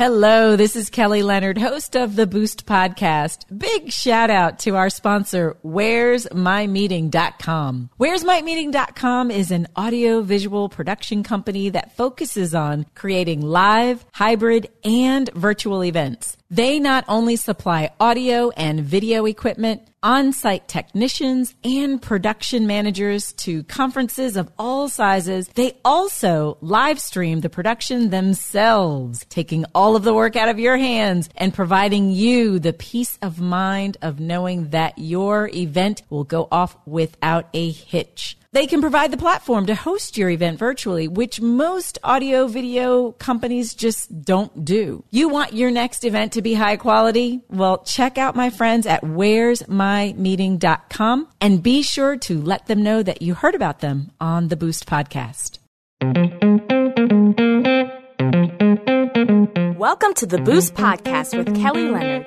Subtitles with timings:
[0.00, 3.44] Hello, this is Kelly Leonard, host of the Boost podcast.
[3.54, 7.90] Big shout out to our sponsor, Where's My Meeting.com.
[7.98, 14.70] Where's My Meeting.com is an audio visual production company that focuses on creating live, hybrid,
[14.84, 16.38] and virtual events.
[16.50, 24.36] They not only supply audio and video equipment, on-site technicians, and production managers to conferences
[24.36, 30.36] of all sizes, they also live stream the production themselves, taking all of the work
[30.36, 35.48] out of your hands and providing you the peace of mind of knowing that your
[35.54, 38.36] event will go off without a hitch.
[38.52, 43.74] They can provide the platform to host your event virtually, which most audio video companies
[43.74, 45.04] just don't do.
[45.10, 47.42] You want your next event to be high quality?
[47.48, 53.22] Well, check out my friends at where'smymeeting.com and be sure to let them know that
[53.22, 55.58] you heard about them on the Boost podcast.
[59.78, 62.26] Welcome to the Boost podcast with Kelly Leonard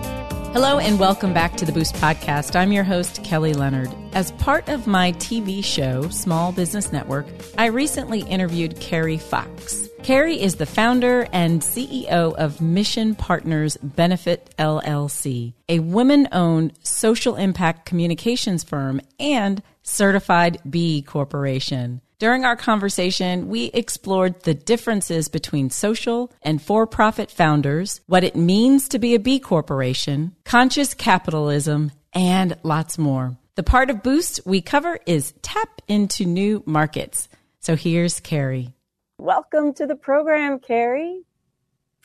[0.53, 2.57] Hello and welcome back to the Boost Podcast.
[2.57, 3.89] I'm your host, Kelly Leonard.
[4.11, 7.25] As part of my TV show, Small Business Network,
[7.57, 9.87] I recently interviewed Carrie Fox.
[10.03, 17.37] Carrie is the founder and CEO of Mission Partners Benefit LLC, a women owned social
[17.37, 22.01] impact communications firm and certified B Corporation.
[22.21, 28.35] During our conversation, we explored the differences between social and for profit founders, what it
[28.35, 33.35] means to be a B corporation, conscious capitalism, and lots more.
[33.55, 37.27] The part of Boost we cover is tap into new markets.
[37.59, 38.71] So here's Carrie.
[39.17, 41.23] Welcome to the program, Carrie.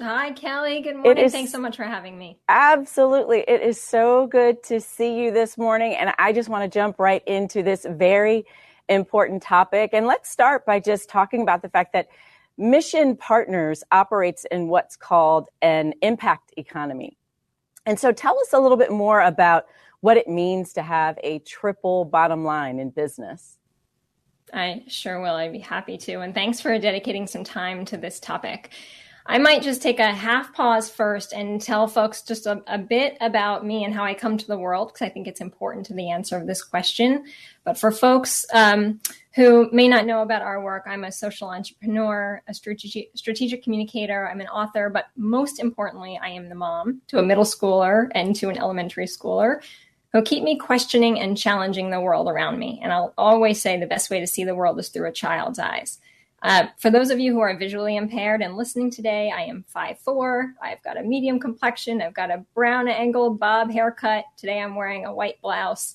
[0.00, 0.80] Hi, Kelly.
[0.80, 1.26] Good morning.
[1.26, 2.38] Is, Thanks so much for having me.
[2.48, 3.44] Absolutely.
[3.46, 5.94] It is so good to see you this morning.
[5.94, 8.46] And I just want to jump right into this very
[8.88, 9.90] important topic.
[9.92, 12.08] And let's start by just talking about the fact that
[12.58, 17.18] Mission Partners operates in what's called an impact economy.
[17.84, 19.66] And so tell us a little bit more about
[20.00, 23.58] what it means to have a triple bottom line in business.
[24.52, 25.34] I sure will.
[25.34, 26.20] I'd be happy to.
[26.20, 28.70] And thanks for dedicating some time to this topic.
[29.28, 33.16] I might just take a half pause first and tell folks just a, a bit
[33.20, 35.94] about me and how I come to the world, because I think it's important to
[35.94, 37.24] the answer of this question.
[37.64, 39.00] But for folks um,
[39.34, 44.28] who may not know about our work, I'm a social entrepreneur, a strategic, strategic communicator,
[44.28, 48.36] I'm an author, but most importantly, I am the mom to a middle schooler and
[48.36, 49.60] to an elementary schooler
[50.12, 52.80] who keep me questioning and challenging the world around me.
[52.82, 55.58] And I'll always say the best way to see the world is through a child's
[55.58, 55.98] eyes.
[56.42, 60.52] Uh, for those of you who are visually impaired and listening today, I am 5'4.
[60.62, 62.02] I've got a medium complexion.
[62.02, 64.24] I've got a brown angled bob haircut.
[64.36, 65.94] Today I'm wearing a white blouse.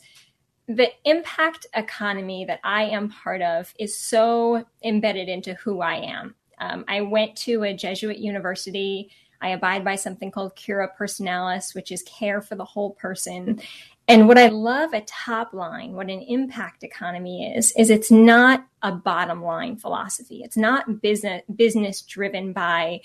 [0.68, 6.36] The impact economy that I am part of is so embedded into who I am.
[6.60, 9.12] Um, I went to a Jesuit university.
[9.42, 13.62] I abide by something called cura personalis, which is care for the whole person.
[14.12, 18.66] And what I love a top line, what an impact economy is, is it's not
[18.82, 20.42] a bottom line philosophy.
[20.44, 23.02] It's not business business driven by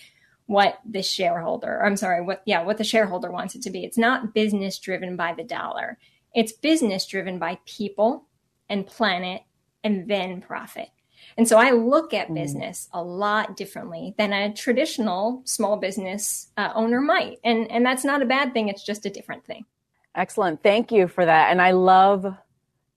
[0.46, 3.84] what the shareholder, I'm sorry, what yeah, what the shareholder wants it to be.
[3.84, 5.98] It's not business driven by the dollar.
[6.34, 8.26] It's business driven by people
[8.68, 9.42] and planet
[9.84, 10.88] and then profit.
[11.36, 12.34] And so I look at mm.
[12.34, 17.38] business a lot differently than a traditional small business uh, owner might.
[17.44, 19.66] And and that's not a bad thing, it's just a different thing.
[20.16, 20.62] Excellent.
[20.62, 21.50] Thank you for that.
[21.50, 22.34] And I love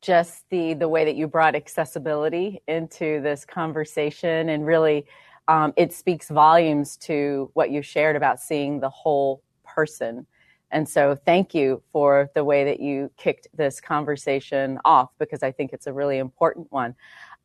[0.02, 5.06] just the the way that you brought accessibility into this conversation and really
[5.50, 10.26] um, it speaks volumes to what you shared about seeing the whole person
[10.72, 15.52] and so thank you for the way that you kicked this conversation off because i
[15.52, 16.96] think it's a really important one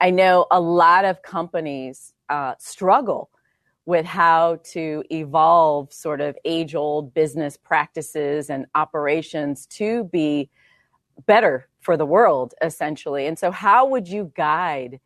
[0.01, 3.31] i know a lot of companies uh, struggle
[3.87, 10.49] with how to evolve sort of age old business practices and operations to be
[11.27, 13.27] better for the world, essentially.
[13.27, 15.01] And so, how would you guide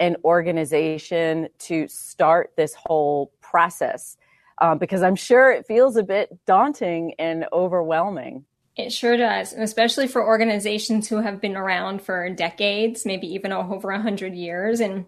[0.00, 4.16] an organization to start this whole process?
[4.60, 8.44] Um, because I'm sure it feels a bit daunting and overwhelming.
[8.76, 13.52] It sure does, and especially for organizations who have been around for decades, maybe even
[13.52, 14.80] over 100 years.
[14.80, 15.06] And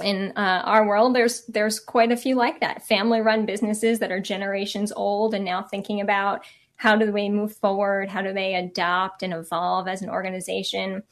[0.00, 2.86] in uh, our world, there's there's quite a few like that.
[2.86, 6.44] Family run businesses that are generations old and now thinking about
[6.76, 11.02] how do they move forward, how do they adopt and evolve as an organization.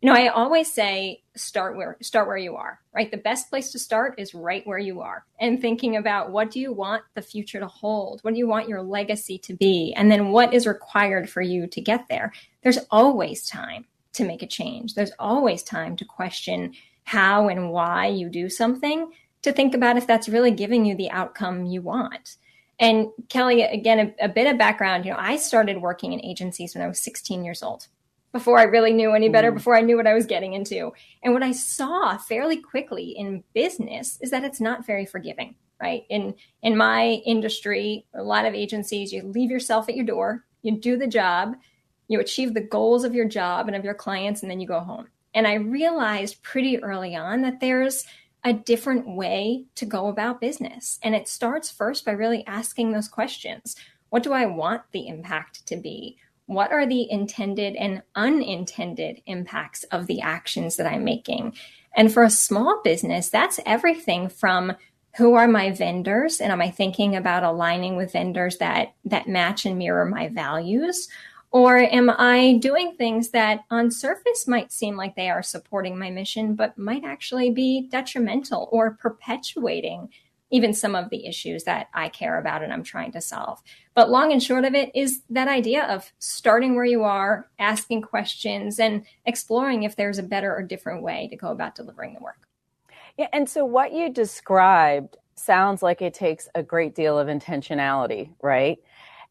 [0.00, 3.10] you know, I always say start where start where you are, right?
[3.10, 6.58] The best place to start is right where you are and thinking about what do
[6.58, 8.20] you want the future to hold?
[8.22, 9.94] What do you want your legacy to be?
[9.96, 12.32] And then what is required for you to get there?
[12.62, 13.84] There's always time
[14.14, 14.94] to make a change.
[14.94, 19.10] There's always time to question how and why you do something,
[19.42, 22.36] to think about if that's really giving you the outcome you want.
[22.78, 26.74] And Kelly, again, a, a bit of background, you know, I started working in agencies
[26.74, 27.86] when I was 16 years old
[28.32, 29.56] before I really knew any better, mm.
[29.56, 30.92] before I knew what I was getting into.
[31.22, 36.04] And what I saw fairly quickly in business is that it's not very forgiving, right?
[36.08, 40.78] In in my industry, a lot of agencies, you leave yourself at your door, you
[40.78, 41.56] do the job,
[42.08, 44.80] you achieve the goals of your job and of your clients, and then you go
[44.80, 45.08] home.
[45.34, 48.04] And I realized pretty early on that there's
[48.44, 50.98] a different way to go about business.
[51.02, 53.76] And it starts first by really asking those questions.
[54.10, 56.18] What do I want the impact to be?
[56.46, 61.54] what are the intended and unintended impacts of the actions that I'm making?
[61.94, 64.74] And for a small business, that's everything from
[65.16, 69.66] who are my vendors and am I thinking about aligning with vendors that that match
[69.66, 71.08] and mirror my values?
[71.52, 76.10] Or am I doing things that on surface might seem like they are supporting my
[76.10, 80.08] mission, but might actually be detrimental or perpetuating
[80.50, 83.60] even some of the issues that I care about and I'm trying to solve.
[83.94, 88.02] But long and short of it is that idea of starting where you are, asking
[88.02, 92.20] questions, and exploring if there's a better or different way to go about delivering the
[92.20, 92.48] work.
[93.18, 98.30] Yeah, and so what you described sounds like it takes a great deal of intentionality,
[98.42, 98.78] right?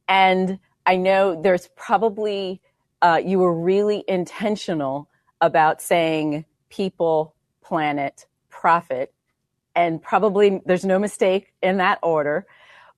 [0.07, 2.61] And I know there's probably,
[3.01, 5.09] uh, you were really intentional
[5.41, 9.13] about saying people, planet, profit
[9.75, 12.45] and probably there's no mistake in that order.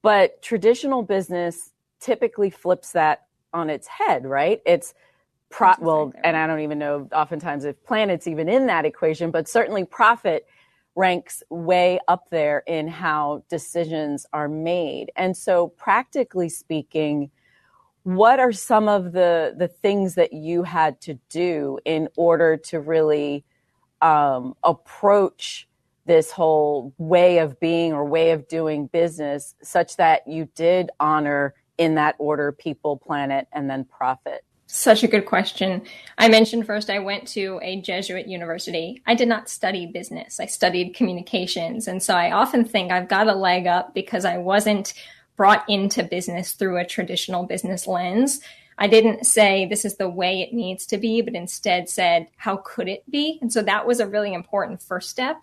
[0.01, 4.61] But traditional business typically flips that on its head, right?
[4.65, 4.93] It's
[5.49, 9.47] pro- well, and I don't even know oftentimes if planet's even in that equation, but
[9.47, 10.47] certainly profit
[10.95, 15.11] ranks way up there in how decisions are made.
[15.15, 17.31] And so practically speaking,
[18.03, 22.79] what are some of the the things that you had to do in order to
[22.79, 23.43] really
[24.01, 25.67] um, approach
[26.05, 31.53] this whole way of being or way of doing business such that you did honor
[31.77, 34.43] in that order people, planet, and then profit?
[34.67, 35.83] Such a good question.
[36.17, 39.01] I mentioned first I went to a Jesuit university.
[39.05, 40.39] I did not study business.
[40.39, 41.87] I studied communications.
[41.87, 44.93] And so I often think I've got a leg up because I wasn't
[45.35, 48.41] brought into business through a traditional business lens.
[48.77, 52.57] I didn't say this is the way it needs to be, but instead said, how
[52.57, 53.37] could it be?
[53.41, 55.37] And so that was a really important first step.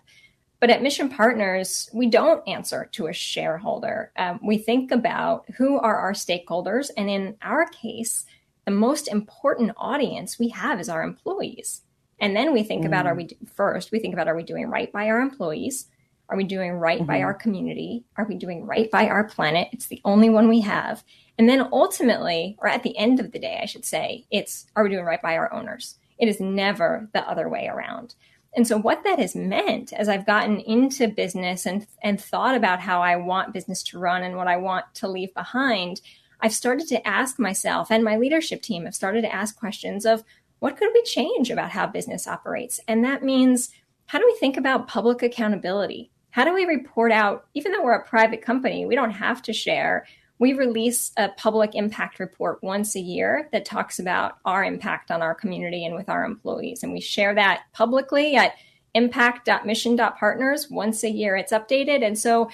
[0.59, 4.11] But at Mission Partners, we don't answer to a shareholder.
[4.15, 6.91] Um, we think about who are our stakeholders.
[6.95, 8.25] And in our case,
[8.65, 11.81] the most important audience we have is our employees.
[12.19, 12.87] And then we think mm.
[12.87, 15.87] about are we first, we think about are we doing right by our employees?
[16.31, 17.07] Are we doing right mm-hmm.
[17.07, 18.05] by our community?
[18.15, 19.67] Are we doing right by our planet?
[19.73, 21.03] It's the only one we have.
[21.37, 24.83] And then ultimately, or at the end of the day, I should say, it's are
[24.83, 25.95] we doing right by our owners?
[26.17, 28.15] It is never the other way around.
[28.55, 32.79] And so what that has meant as I've gotten into business and and thought about
[32.79, 35.99] how I want business to run and what I want to leave behind,
[36.39, 40.23] I've started to ask myself and my leadership team have started to ask questions of
[40.59, 42.79] what could we change about how business operates?
[42.87, 43.71] And that means
[44.05, 46.11] how do we think about public accountability?
[46.31, 49.53] How do we report out even though we're a private company, we don't have to
[49.53, 50.05] share
[50.41, 55.21] we release a public impact report once a year that talks about our impact on
[55.21, 56.81] our community and with our employees.
[56.81, 58.55] And we share that publicly at
[58.95, 60.67] impact.mission.partners.
[60.71, 62.03] Once a year, it's updated.
[62.03, 62.49] And so,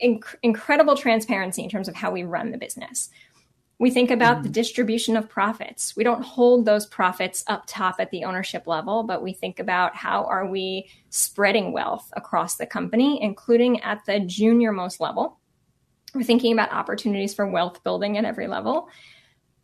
[0.00, 3.10] inc- incredible transparency in terms of how we run the business.
[3.82, 5.94] We think about mm the distribution of profits.
[5.96, 9.94] We don't hold those profits up top at the ownership level, but we think about
[9.94, 15.38] how are we spreading wealth across the company, including at the junior most level
[16.14, 18.88] we're thinking about opportunities for wealth building at every level.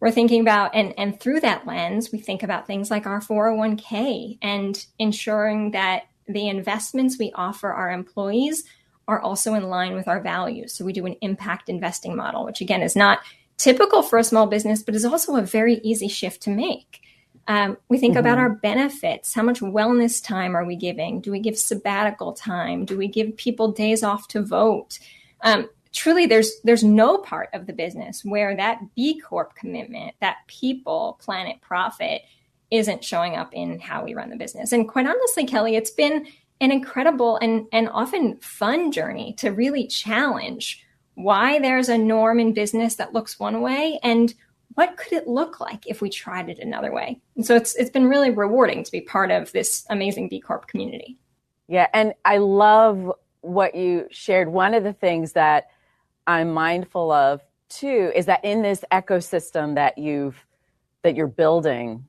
[0.01, 4.39] We're thinking about, and, and through that lens, we think about things like our 401k
[4.41, 8.65] and ensuring that the investments we offer our employees
[9.09, 10.75] are also in line with our values.
[10.75, 13.21] So we do an impact investing model, which again is not
[13.59, 17.03] typical for a small business, but is also a very easy shift to make.
[17.47, 18.21] Um, we think mm-hmm.
[18.21, 19.35] about our benefits.
[19.35, 21.21] How much wellness time are we giving?
[21.21, 22.85] Do we give sabbatical time?
[22.85, 24.99] Do we give people days off to vote?
[25.43, 30.39] Um, truly there's there's no part of the business where that B Corp commitment, that
[30.47, 32.23] people, planet, profit
[32.71, 34.73] isn't showing up in how we run the business.
[34.73, 36.27] And quite honestly, Kelly, it's been
[36.61, 40.85] an incredible and, and often fun journey to really challenge
[41.19, 44.35] why there's a norm in business that looks one way and
[44.75, 47.21] what could it look like if we tried it another way?
[47.35, 50.69] And so it's it's been really rewarding to be part of this amazing B Corp
[50.69, 51.19] community.
[51.67, 53.11] Yeah, and I love
[53.41, 54.49] what you shared.
[54.49, 55.71] One of the things that
[56.29, 60.47] I'm mindful of too is that in this ecosystem that you've
[61.03, 62.05] that you're building,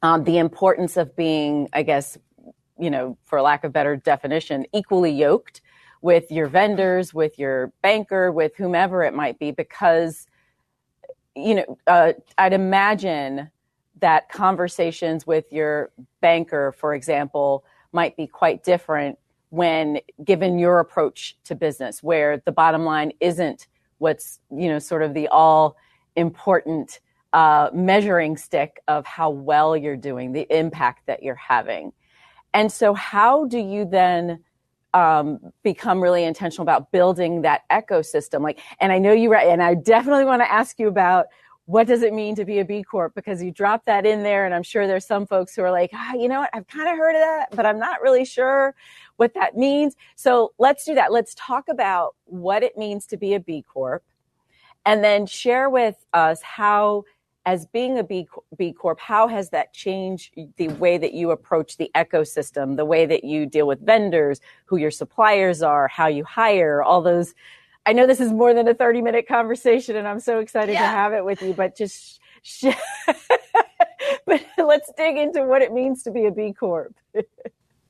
[0.00, 2.16] um, the importance of being, I guess,
[2.78, 5.60] you know, for lack of better definition, equally yoked
[6.02, 10.26] with your vendors, with your banker, with whomever it might be, because,
[11.34, 13.50] you know, uh, I'd imagine
[14.00, 15.90] that conversations with your
[16.20, 19.18] banker, for example, might be quite different
[19.50, 23.68] when given your approach to business, where the bottom line isn't
[23.98, 25.76] what's, you know, sort of the all
[26.16, 27.00] important
[27.32, 31.92] uh, measuring stick of how well you're doing, the impact that you're having.
[32.54, 34.40] And so, how do you then
[34.94, 38.42] um, become really intentional about building that ecosystem?
[38.42, 41.26] Like, and I know you, right, and I definitely want to ask you about
[41.66, 44.44] what does it mean to be a B Corp because you dropped that in there,
[44.44, 46.88] and I'm sure there's some folks who are like, ah, you know what, I've kind
[46.88, 48.74] of heard of that, but I'm not really sure
[49.16, 49.94] what that means.
[50.16, 51.12] So let's do that.
[51.12, 54.02] Let's talk about what it means to be a B Corp,
[54.84, 57.04] and then share with us how
[57.44, 61.76] as being a B, B Corp, how has that changed the way that you approach
[61.76, 66.24] the ecosystem, the way that you deal with vendors, who your suppliers are, how you
[66.24, 67.34] hire, all those?
[67.84, 70.82] I know this is more than a 30 minute conversation and I'm so excited yeah.
[70.82, 72.66] to have it with you, but just, sh-
[74.26, 76.94] but let's dig into what it means to be a B Corp.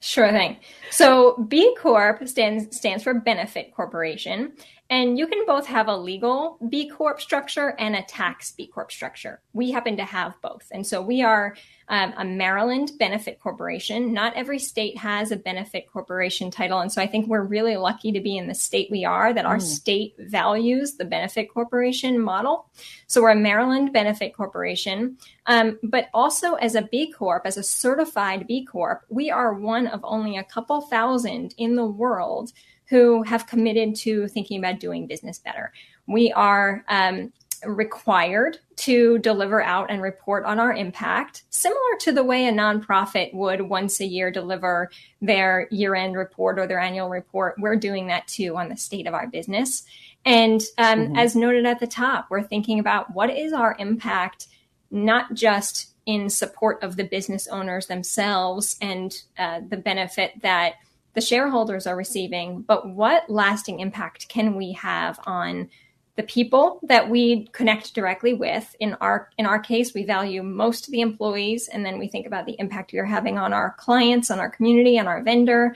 [0.01, 0.57] Sure thing.
[0.91, 4.53] So B Corp stands stands for benefit corporation,
[4.93, 8.93] and you can both have a legal B Corp structure and a tax B Corp
[8.93, 9.41] structure.
[9.55, 10.69] We happen to have both.
[10.71, 11.57] And so we are
[11.89, 14.13] um, a Maryland benefit corporation.
[14.13, 16.81] Not every state has a benefit corporation title.
[16.81, 19.47] And so I think we're really lucky to be in the state we are, that
[19.47, 19.63] our mm.
[19.63, 22.69] state values the benefit corporation model.
[23.07, 25.17] So we're a Maryland benefit corporation.
[25.47, 29.87] Um, but also as a B Corp, as a certified B Corp, we are one
[29.87, 32.53] of only a couple thousand in the world
[32.93, 35.73] who have committed to thinking about doing business better.
[36.07, 37.33] We are um,
[37.65, 43.33] required to deliver out and report on our impact, similar to the way a nonprofit
[43.33, 44.91] would once a year deliver
[45.23, 47.55] their year end report or their annual report.
[47.59, 49.85] We're doing that too on the state of our business.
[50.27, 51.17] And um, mm-hmm.
[51.17, 54.49] as noted at the top, we're thinking about what is our impact,
[54.91, 60.75] not just in support of the business owners themselves and uh, the benefit that
[61.15, 65.69] the shareholders are receiving, but what lasting impact can we have on
[66.17, 68.75] the people that we connect directly with?
[68.81, 72.27] In our in our case we value most of the employees and then we think
[72.27, 75.75] about the impact we're having on our clients on our community on our vendor.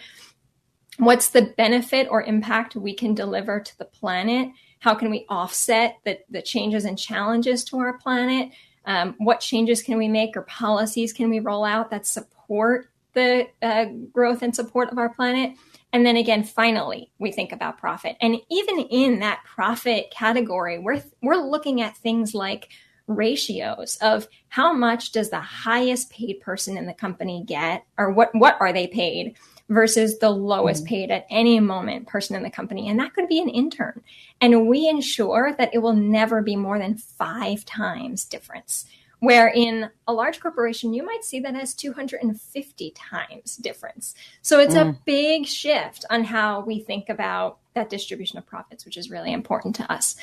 [0.99, 4.51] What's the benefit or impact we can deliver to the planet?
[4.79, 8.51] How can we offset the, the changes and challenges to our planet?
[8.87, 13.49] Um, what changes can we make or policies can we roll out that support the
[13.63, 15.57] uh, growth and support of our planet.
[15.93, 18.17] And then again, finally, we think about profit.
[18.21, 22.69] And even in that profit category, we're, we're looking at things like
[23.07, 28.35] ratios of how much does the highest paid person in the company get or what,
[28.35, 29.37] what are they paid
[29.71, 30.89] versus the lowest mm-hmm.
[30.89, 32.89] paid at any moment person in the company.
[32.89, 34.03] And that could be an intern.
[34.41, 38.87] And we ensure that it will never be more than five times difference
[39.27, 44.77] where in a large corporation you might see that as 250 times difference so it's
[44.77, 44.89] mm.
[44.89, 49.33] a big shift on how we think about that distribution of profits which is really
[49.33, 50.15] important to us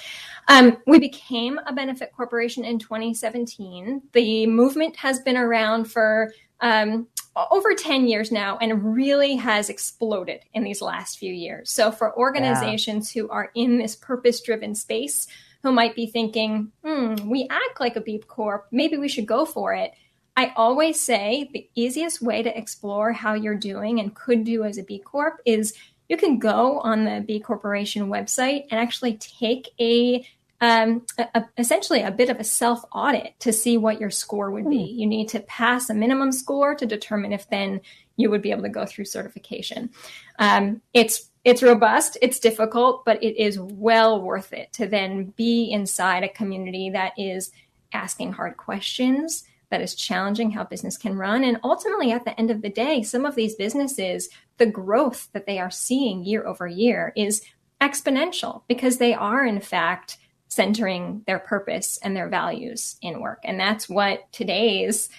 [0.47, 6.31] um, we became a benefit corporation in 2017 the movement has been around for
[6.61, 7.05] um,
[7.51, 12.17] over 10 years now and really has exploded in these last few years so for
[12.17, 13.23] organizations yeah.
[13.23, 15.27] who are in this purpose driven space
[15.63, 18.67] who might be thinking, hmm, we act like a B Corp.
[18.71, 19.93] Maybe we should go for it.
[20.35, 24.77] I always say the easiest way to explore how you're doing and could do as
[24.77, 25.73] a B Corp is
[26.09, 30.27] you can go on the B Corporation website and actually take a,
[30.59, 34.69] um, a, essentially a bit of a self audit to see what your score would
[34.69, 34.91] be.
[34.91, 34.99] Hmm.
[34.99, 37.79] You need to pass a minimum score to determine if then
[38.17, 39.91] you would be able to go through certification.
[40.39, 45.69] Um, it's it's robust, it's difficult, but it is well worth it to then be
[45.71, 47.51] inside a community that is
[47.91, 51.43] asking hard questions, that is challenging how business can run.
[51.43, 55.45] And ultimately, at the end of the day, some of these businesses, the growth that
[55.45, 57.43] they are seeing year over year is
[57.81, 63.39] exponential because they are, in fact, centering their purpose and their values in work.
[63.43, 65.09] And that's what today's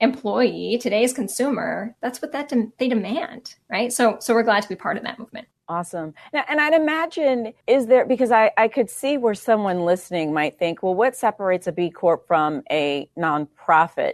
[0.00, 3.92] employee, today's consumer, that's what that de- they demand, right?
[3.92, 5.48] So so we're glad to be part of that movement.
[5.68, 6.14] Awesome.
[6.32, 10.58] Now, and I'd imagine, is there, because I, I could see where someone listening might
[10.60, 14.12] think, well, what separates a B Corp from a nonprofit?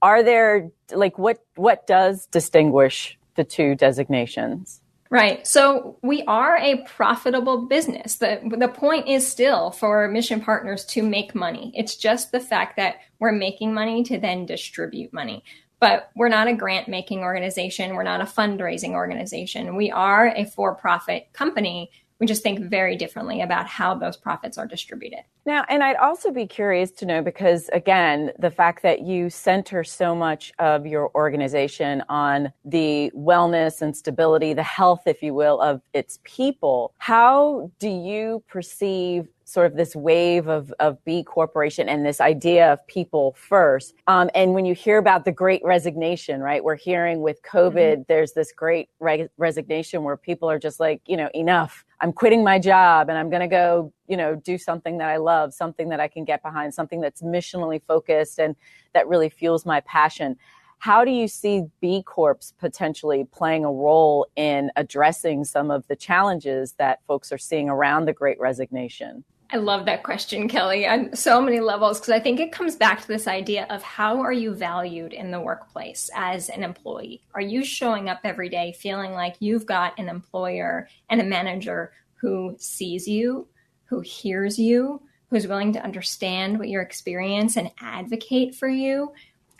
[0.00, 4.81] Are there, like, what, what does distinguish the two designations?
[5.12, 5.46] Right.
[5.46, 8.16] So we are a profitable business.
[8.16, 11.70] The, the point is still for mission partners to make money.
[11.76, 15.44] It's just the fact that we're making money to then distribute money.
[15.80, 17.94] But we're not a grant making organization.
[17.94, 19.76] We're not a fundraising organization.
[19.76, 21.90] We are a for profit company
[22.22, 25.24] we just think very differently about how those profits are distributed.
[25.44, 29.82] Now, and I'd also be curious to know because, again, the fact that you center
[29.82, 35.60] so much of your organization on the wellness and stability, the health, if you will,
[35.60, 41.88] of its people, how do you perceive sort of this wave of, of B corporation
[41.88, 43.94] and this idea of people first.
[44.06, 48.02] Um, and when you hear about the great resignation, right, we're hearing with COVID, mm-hmm.
[48.08, 51.84] there's this great re- resignation where people are just like, you know, enough.
[52.02, 55.18] I'm quitting my job and I'm going to go, you know, do something that I
[55.18, 58.56] love, something that I can get behind, something that's missionally focused and
[58.92, 60.36] that really fuels my passion.
[60.78, 65.94] How do you see B Corps potentially playing a role in addressing some of the
[65.94, 69.22] challenges that folks are seeing around the great resignation?
[69.52, 73.02] I love that question, Kelly, on so many levels, because I think it comes back
[73.02, 77.22] to this idea of how are you valued in the workplace as an employee?
[77.34, 81.92] Are you showing up every day feeling like you've got an employer and a manager
[82.14, 83.46] who sees you,
[83.84, 89.12] who hears you, who's willing to understand what your experience and advocate for you?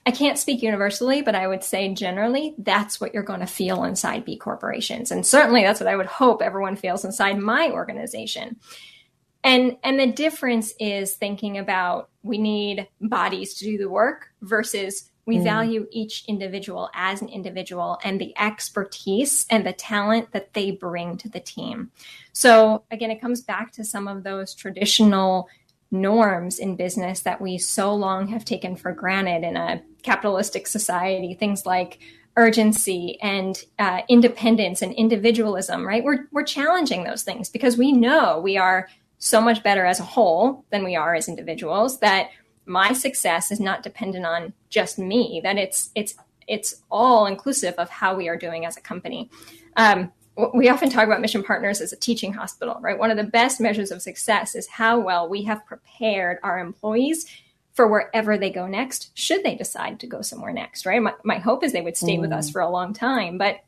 [0.06, 3.84] I can't speak universally, but I would say generally that's what you're going to feel
[3.84, 5.10] inside B corporations.
[5.10, 8.56] And certainly that's what I would hope everyone feels inside my organization
[9.44, 15.10] and and the difference is thinking about we need bodies to do the work versus
[15.24, 15.44] we mm.
[15.44, 21.16] value each individual as an individual and the expertise and the talent that they bring
[21.16, 21.90] to the team
[22.32, 25.48] so again it comes back to some of those traditional
[25.90, 31.34] norms in business that we so long have taken for granted in a capitalistic society
[31.34, 31.98] things like
[32.34, 38.40] urgency and uh, independence and individualism right we're, we're challenging those things because we know
[38.40, 38.88] we are
[39.22, 42.30] so much better as a whole than we are as individuals that
[42.66, 46.16] my success is not dependent on just me that it's it's
[46.48, 49.30] it's all inclusive of how we are doing as a company
[49.76, 50.10] um,
[50.54, 53.60] we often talk about mission partners as a teaching hospital right one of the best
[53.60, 57.24] measures of success is how well we have prepared our employees
[57.74, 61.38] for wherever they go next should they decide to go somewhere next right my, my
[61.38, 62.22] hope is they would stay mm.
[62.22, 62.54] with us mm.
[62.54, 63.60] for a long time but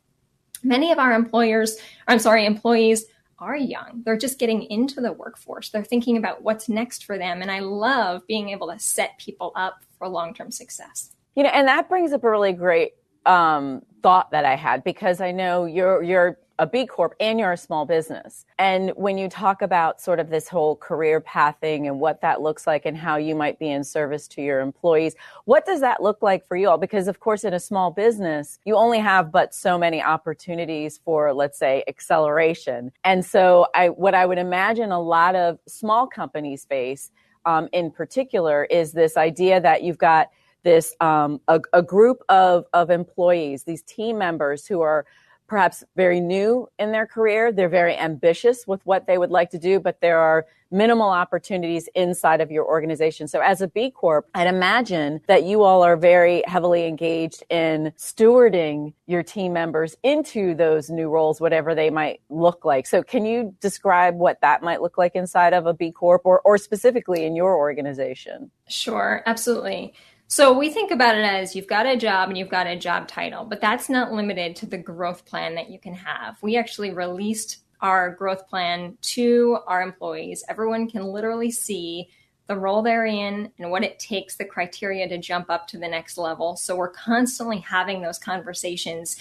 [0.63, 1.77] many of our employers
[2.09, 3.05] i'm sorry employees
[3.45, 4.01] are young.
[4.03, 5.69] They're just getting into the workforce.
[5.69, 7.41] They're thinking about what's next for them.
[7.41, 11.11] And I love being able to set people up for long term success.
[11.35, 12.93] You know, and that brings up a really great
[13.25, 17.51] um, thought that I had because I know you're you're a B Corp and you're
[17.51, 18.45] a small business.
[18.57, 22.65] And when you talk about sort of this whole career pathing and what that looks
[22.65, 26.21] like and how you might be in service to your employees, what does that look
[26.21, 26.77] like for you all?
[26.77, 31.33] Because of course, in a small business, you only have but so many opportunities for,
[31.33, 32.91] let's say, acceleration.
[33.03, 37.11] And so I, what I would imagine a lot of small companies face
[37.45, 40.29] um, in particular is this idea that you've got
[40.63, 45.05] this um, a, a group of, of employees, these team members who are
[45.47, 47.51] perhaps very new in their career.
[47.51, 51.87] They're very ambitious with what they would like to do, but there are minimal opportunities
[51.95, 53.27] inside of your organization.
[53.27, 57.93] So as a B Corp, I'd imagine that you all are very heavily engaged in
[57.97, 62.87] stewarding your team members into those new roles, whatever they might look like.
[62.87, 66.41] So can you describe what that might look like inside of a B Corp or,
[66.41, 68.51] or specifically in your organization?
[68.67, 69.93] Sure, absolutely.
[70.27, 73.07] So we think about it as you've got a job and you've got a job
[73.07, 76.41] title, but that's not limited to the growth plan that you can have.
[76.41, 80.43] We actually released our growth plan to our employees.
[80.49, 82.09] Everyone can literally see
[82.47, 85.87] the role they're in and what it takes, the criteria to jump up to the
[85.87, 86.55] next level.
[86.55, 89.17] So we're constantly having those conversations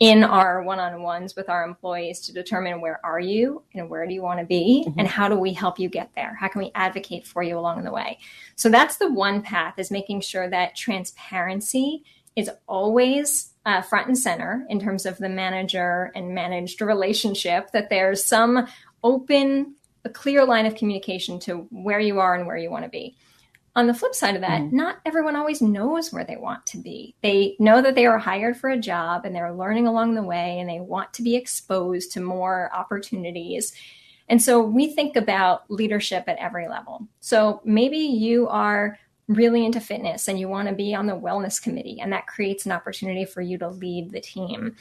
[0.00, 4.22] in our one-on-ones with our employees to determine where are you and where do you
[4.22, 4.98] want to be mm-hmm.
[4.98, 6.36] and how do we help you get there?
[6.38, 8.18] How can we advocate for you along the way?
[8.56, 12.02] So that's the one path is making sure that transparency
[12.34, 17.88] is always uh, front and center in terms of the manager and managed relationship that
[17.88, 18.66] there's some
[19.02, 22.90] open a clear line of communication to where you are and where you want to
[22.90, 23.16] be
[23.76, 24.76] on the flip side of that, mm-hmm.
[24.76, 27.14] not everyone always knows where they want to be.
[27.22, 30.60] They know that they are hired for a job and they're learning along the way
[30.60, 33.74] and they want to be exposed to more opportunities.
[34.28, 37.06] And so we think about leadership at every level.
[37.20, 41.60] So maybe you are really into fitness and you want to be on the wellness
[41.60, 44.76] committee, and that creates an opportunity for you to lead the team.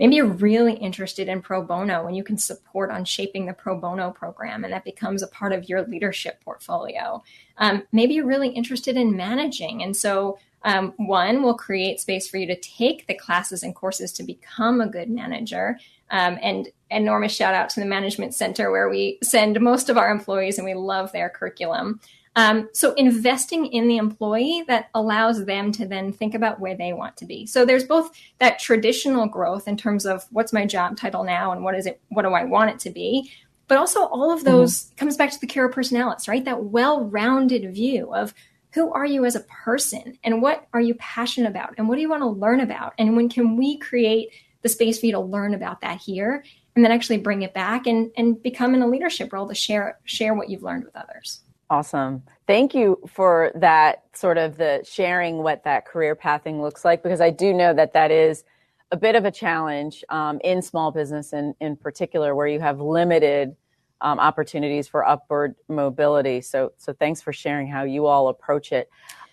[0.00, 3.76] Maybe you're really interested in pro bono and you can support on shaping the pro
[3.78, 7.22] bono program, and that becomes a part of your leadership portfolio.
[7.58, 9.82] Um, maybe you're really interested in managing.
[9.82, 14.12] And so, um, one will create space for you to take the classes and courses
[14.12, 15.78] to become a good manager.
[16.10, 20.10] Um, and enormous shout out to the Management Center, where we send most of our
[20.10, 22.00] employees and we love their curriculum.
[22.36, 26.92] Um, so investing in the employee that allows them to then think about where they
[26.92, 27.44] want to be.
[27.46, 31.64] So there's both that traditional growth in terms of what's my job title now and
[31.64, 33.32] what is it, what do I want it to be,
[33.66, 34.96] but also all of those mm-hmm.
[34.96, 36.44] comes back to the cura personalis, right?
[36.44, 38.32] That well-rounded view of
[38.74, 42.00] who are you as a person and what are you passionate about and what do
[42.00, 44.30] you want to learn about and when can we create
[44.62, 46.44] the space for you to learn about that here
[46.76, 49.98] and then actually bring it back and and become in a leadership role to share
[50.04, 51.42] share what you've learned with others.
[51.70, 52.24] Awesome.
[52.48, 57.20] Thank you for that sort of the sharing what that career pathing looks like, because
[57.20, 58.42] I do know that that is
[58.90, 62.80] a bit of a challenge um, in small business and in particular where you have
[62.80, 63.54] limited
[64.00, 66.40] um, opportunities for upward mobility.
[66.40, 68.90] So, so thanks for sharing how you all approach it.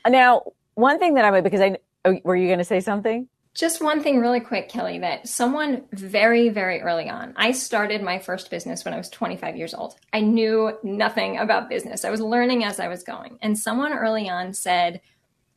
[0.08, 0.44] Now,
[0.76, 3.28] one thing that I would, because I, oh, were you going to say something?
[3.58, 8.20] Just one thing, really quick, Kelly, that someone very, very early on, I started my
[8.20, 9.96] first business when I was 25 years old.
[10.14, 12.06] I knew nothing about business.
[12.06, 13.40] I was learning as I was going.
[13.42, 15.02] And someone early on said,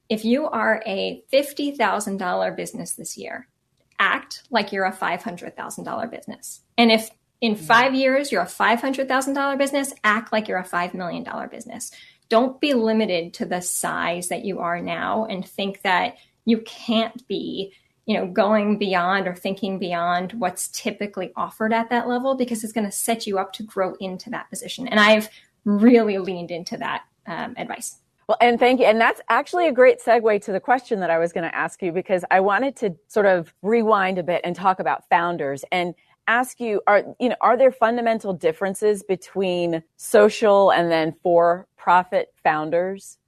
[0.09, 3.47] if you are a $50,000 business this year,
[3.99, 6.63] act like you're a $500,000 business.
[6.79, 7.11] And if
[7.43, 7.65] in mm-hmm.
[7.65, 11.93] five years you're a $500,000 business, act like you're a $5 million business.
[12.31, 17.29] Don't be limited to the size that you are now and think that you can't
[17.29, 17.75] be
[18.07, 22.73] you know going beyond or thinking beyond what's typically offered at that level because it's
[22.73, 25.29] going to set you up to grow into that position and i've
[25.65, 27.97] really leaned into that um, advice
[28.31, 28.87] well, and thank you.
[28.87, 31.83] And that's actually a great segue to the question that I was going to ask
[31.83, 35.97] you because I wanted to sort of rewind a bit and talk about founders and
[36.29, 42.29] ask you are you know are there fundamental differences between social and then for profit
[42.45, 43.19] founders?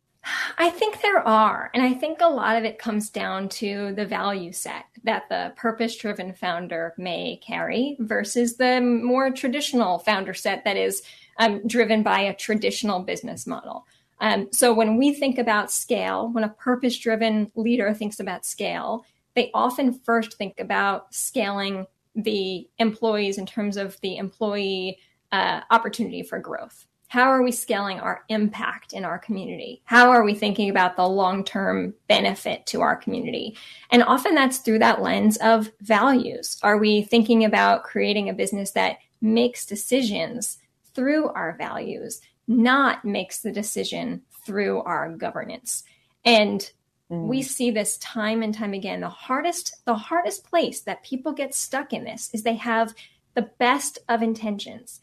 [0.58, 1.70] I think there are.
[1.74, 5.52] And I think a lot of it comes down to the value set that the
[5.56, 11.02] purpose driven founder may carry versus the more traditional founder set that is
[11.38, 13.86] um, driven by a traditional business model.
[14.20, 19.04] Um, so when we think about scale, when a purpose driven leader thinks about scale,
[19.34, 24.98] they often first think about scaling the employees in terms of the employee
[25.32, 26.86] uh, opportunity for growth.
[27.12, 29.82] How are we scaling our impact in our community?
[29.84, 33.54] How are we thinking about the long term benefit to our community?
[33.90, 36.56] And often that's through that lens of values.
[36.62, 40.56] Are we thinking about creating a business that makes decisions
[40.94, 45.84] through our values, not makes the decision through our governance?
[46.24, 46.62] And
[47.10, 47.26] mm.
[47.26, 49.02] we see this time and time again.
[49.02, 52.94] The hardest, the hardest place that people get stuck in this is they have
[53.34, 55.02] the best of intentions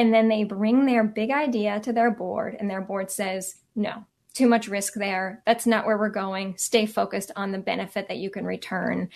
[0.00, 4.06] and then they bring their big idea to their board, and their board says, no,
[4.32, 5.42] too much risk there.
[5.44, 6.56] That's not where we're going.
[6.56, 9.10] Stay focused on the benefit that you can return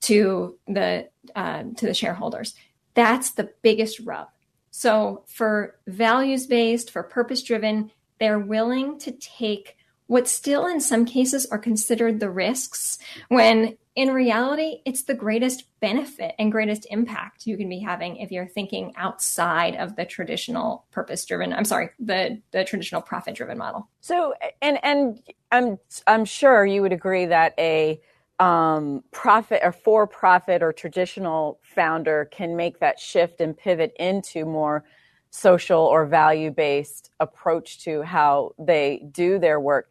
[0.00, 2.54] to the uh, to the shareholders.
[2.94, 4.28] That's the biggest rub.
[4.70, 9.76] So for values based, for purpose driven, they're willing to take
[10.06, 12.98] what still in some cases are considered the risks
[13.28, 18.30] when in reality, it's the greatest benefit and greatest impact you can be having if
[18.30, 23.56] you're thinking outside of the traditional purpose driven, I'm sorry, the, the traditional profit driven
[23.56, 23.88] model.
[24.02, 28.00] So, and, and I'm, I'm sure you would agree that a,
[28.38, 34.44] um, profit or for profit or traditional founder can make that shift and pivot into
[34.44, 34.84] more
[35.30, 39.88] social or value based approach to how they do their work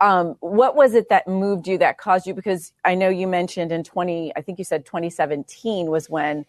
[0.00, 2.34] um, what was it that moved you that caused you?
[2.34, 6.44] Because i know you mentioned in 20 i think you said 2017 was when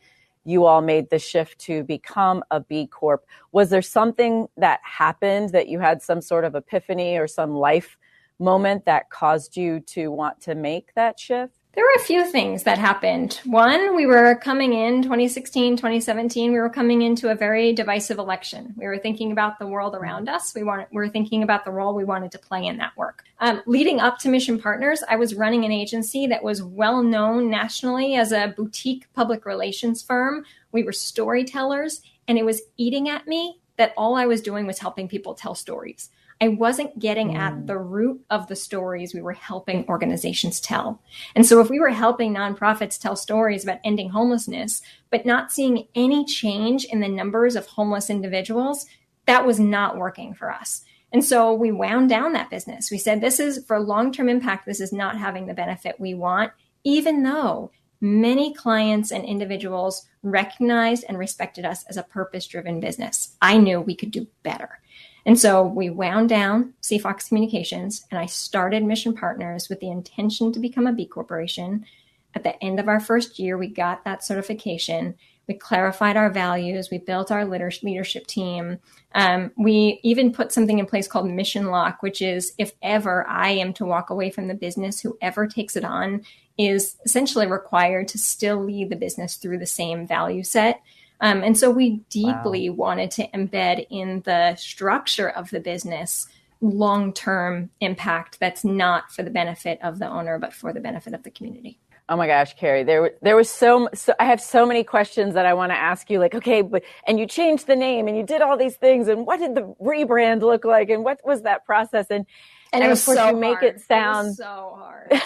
[0.48, 3.26] you all made the shift to become a b corp.
[3.52, 7.98] Was there something that happened that you had some sort of epiphany or some life
[8.40, 12.64] moment that caused you to want to make that shift there were a few things
[12.64, 13.40] that happened.
[13.46, 18.74] One, we were coming in 2016, 2017, we were coming into a very divisive election.
[18.76, 20.56] We were thinking about the world around us.
[20.56, 23.26] We, wanted, we were thinking about the role we wanted to play in that work.
[23.42, 27.48] Um, leading up to Mission Partners, I was running an agency that was well known
[27.48, 30.46] nationally as a boutique public relations firm.
[30.72, 34.80] We were storytellers, and it was eating at me that all I was doing was
[34.80, 36.10] helping people tell stories.
[36.40, 37.36] I wasn't getting mm.
[37.38, 41.02] at the root of the stories we were helping organizations tell.
[41.36, 45.88] And so if we were helping nonprofits tell stories about ending homelessness, but not seeing
[45.96, 48.86] any change in the numbers of homeless individuals,
[49.26, 50.84] that was not working for us.
[51.12, 52.92] And so we wound down that business.
[52.92, 56.14] We said, this is for long term impact, this is not having the benefit we
[56.14, 56.52] want,
[56.84, 63.36] even though many clients and individuals recognized and respected us as a purpose driven business.
[63.42, 64.80] I knew we could do better.
[65.28, 70.54] And so we wound down CFOX Communications and I started Mission Partners with the intention
[70.54, 71.86] to become a B Corporation.
[72.34, 75.16] At the end of our first year, we got that certification.
[75.46, 76.90] We clarified our values.
[76.90, 78.80] We built our leadership team.
[79.16, 83.50] Um, we even put something in place called Mission Lock, which is if ever I
[83.50, 86.22] am to walk away from the business, whoever takes it on
[86.58, 90.82] is essentially required to still lead the business through the same value set.
[91.20, 92.76] Um, and so we deeply wow.
[92.76, 96.28] wanted to embed in the structure of the business
[96.62, 101.14] long term impact that's not for the benefit of the owner, but for the benefit
[101.14, 101.80] of the community.
[102.10, 105.46] Oh my gosh, Carrie, there there was so, so I have so many questions that
[105.46, 106.20] I want to ask you.
[106.20, 109.26] Like, okay, but and you changed the name and you did all these things, and
[109.26, 112.08] what did the rebrand look like, and what was that process?
[112.10, 112.26] And
[112.72, 113.76] and, and of course, so you make hard.
[113.76, 115.22] it sound it so hard.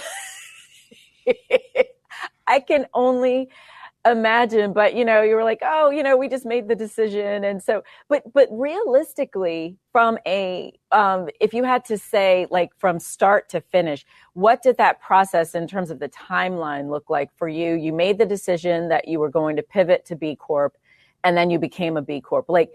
[2.48, 3.50] I can only
[4.06, 7.44] imagine but you know you were like oh you know we just made the decision.
[7.44, 13.00] And so but but realistically from a um if you had to say like from
[13.00, 17.48] start to finish what did that process in terms of the timeline look like for
[17.48, 17.76] you?
[17.76, 20.78] You made the decision that you were going to pivot to b corp
[21.24, 22.50] and then you became a b corp.
[22.50, 22.72] Like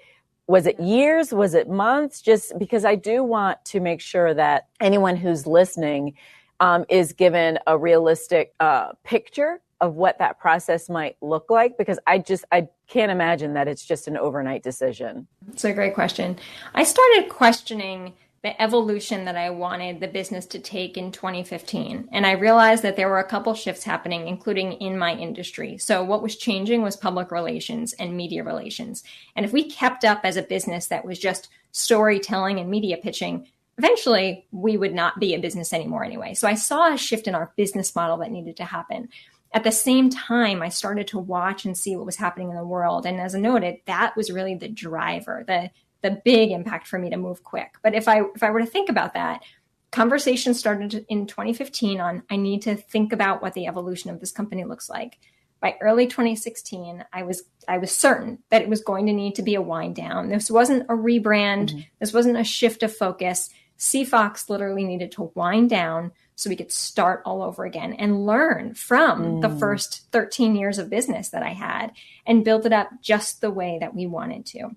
[0.48, 1.32] was it years?
[1.32, 2.22] Was it months?
[2.22, 6.14] Just because i do want to make sure that anyone who's listening
[6.60, 11.98] um, is given a realistic uh, picture of what that process might look like because
[12.06, 15.26] I just I can't imagine that it's just an overnight decision.
[15.52, 16.38] It's a great question.
[16.74, 18.14] I started questioning
[18.46, 22.08] the evolution that I wanted the business to take in 2015.
[22.12, 25.78] And I realized that there were a couple shifts happening, including in my industry.
[25.78, 29.02] So, what was changing was public relations and media relations.
[29.34, 33.48] And if we kept up as a business that was just storytelling and media pitching,
[33.78, 36.34] eventually we would not be a business anymore anyway.
[36.34, 39.08] So, I saw a shift in our business model that needed to happen
[39.52, 42.64] at the same time, I started to watch and see what was happening in the
[42.64, 43.06] world.
[43.06, 45.70] And as I noted, that was really the driver, the
[46.02, 47.74] the big impact for me to move quick.
[47.82, 49.42] But if I if I were to think about that,
[49.92, 54.32] conversation started in 2015 on I need to think about what the evolution of this
[54.32, 55.18] company looks like.
[55.60, 59.42] By early 2016, I was I was certain that it was going to need to
[59.42, 60.28] be a wind down.
[60.28, 61.70] This wasn't a rebrand.
[61.70, 61.80] Mm-hmm.
[61.98, 63.50] This wasn't a shift of focus.
[63.78, 68.74] CFOX literally needed to wind down so we could start all over again and learn
[68.74, 69.42] from mm.
[69.42, 71.92] the first 13 years of business that I had
[72.26, 74.70] and build it up just the way that we wanted to.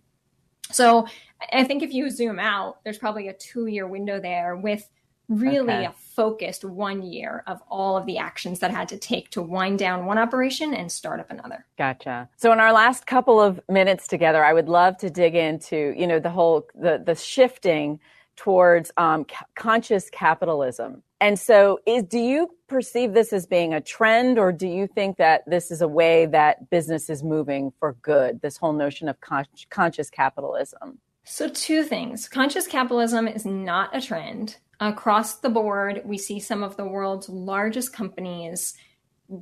[0.71, 1.05] So
[1.51, 4.89] I think if you zoom out, there's probably a two year window there with
[5.27, 5.85] really okay.
[5.85, 9.77] a focused one year of all of the actions that had to take to wind
[9.77, 11.65] down one operation and start up another.
[11.77, 12.27] Gotcha.
[12.37, 16.07] So in our last couple of minutes together, I would love to dig into, you
[16.07, 17.99] know, the whole the the shifting
[18.39, 21.03] towards um, ca- conscious capitalism.
[21.19, 25.17] And so, is do you perceive this as being a trend, or do you think
[25.17, 28.41] that this is a way that business is moving for good?
[28.41, 30.99] This whole notion of con- conscious capitalism.
[31.25, 34.57] So, two things: conscious capitalism is not a trend.
[34.79, 38.75] Across the board, we see some of the world's largest companies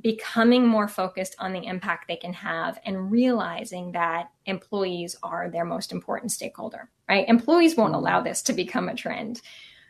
[0.00, 5.64] becoming more focused on the impact they can have and realizing that employees are their
[5.64, 7.28] most important stakeholder, right?
[7.28, 8.00] Employees won't mm-hmm.
[8.00, 9.40] allow this to become a trend.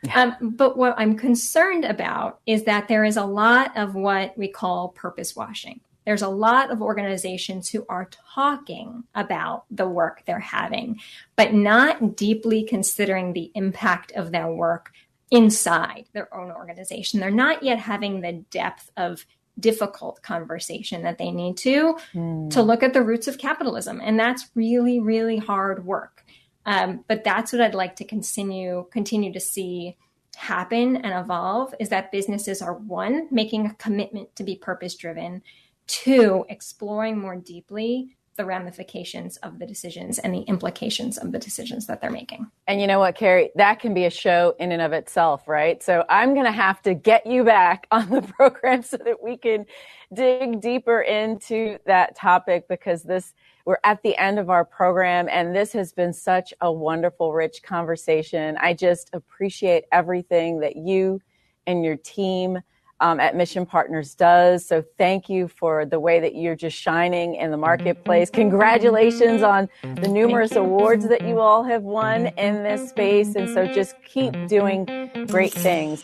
[0.03, 0.35] Yeah.
[0.39, 4.47] Um, but what I'm concerned about is that there is a lot of what we
[4.47, 5.81] call purpose washing.
[6.05, 10.99] There's a lot of organizations who are talking about the work they're having,
[11.35, 14.91] but not deeply considering the impact of their work
[15.29, 17.19] inside their own organization.
[17.19, 19.25] They're not yet having the depth of
[19.59, 22.49] difficult conversation that they need to mm.
[22.49, 26.23] to look at the roots of capitalism and that's really really hard work
[26.65, 29.97] um, but that's what i'd like to continue continue to see
[30.35, 35.41] happen and evolve is that businesses are one making a commitment to be purpose driven
[35.87, 41.85] two exploring more deeply the ramifications of the decisions and the implications of the decisions
[41.87, 42.49] that they're making.
[42.67, 45.83] And you know what, Carrie, that can be a show in and of itself, right?
[45.83, 49.35] So I'm going to have to get you back on the program so that we
[49.35, 49.65] can
[50.13, 53.33] dig deeper into that topic because this
[53.65, 57.61] we're at the end of our program and this has been such a wonderful rich
[57.61, 58.57] conversation.
[58.61, 61.19] I just appreciate everything that you
[61.67, 62.59] and your team
[62.99, 64.65] um, at Mission Partners does.
[64.65, 68.29] So thank you for the way that you're just shining in the marketplace.
[68.29, 73.35] Congratulations on the numerous awards that you all have won in this space.
[73.35, 74.85] And so just keep doing
[75.27, 76.03] great things.